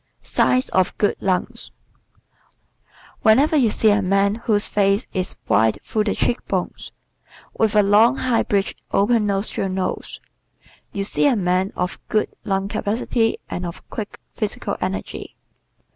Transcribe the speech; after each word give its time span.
Signs 0.23 0.67
of 0.69 0.97
Good 0.97 1.15
Lungs¶ 1.21 1.69
Whenever 3.21 3.55
you 3.55 3.69
see 3.69 3.91
a 3.91 4.01
man 4.01 4.33
whose 4.33 4.65
face 4.65 5.05
is 5.13 5.35
wide 5.47 5.77
through 5.83 6.05
the 6.05 6.15
cheek 6.15 6.43
bones 6.47 6.91
with 7.55 7.75
a 7.75 7.83
long, 7.83 8.15
high 8.17 8.41
bridged 8.41 8.81
open 8.91 9.27
nostrilled 9.27 9.73
nose 9.73 10.19
you 10.91 11.03
see 11.03 11.27
a 11.27 11.35
man 11.35 11.71
of 11.75 11.99
good 12.09 12.33
lung 12.43 12.67
capacity 12.67 13.37
and 13.47 13.63
of 13.63 13.87
quick 13.91 14.19
physical 14.33 14.75
energy. 14.81 15.35